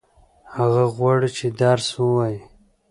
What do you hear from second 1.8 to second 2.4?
ووايي.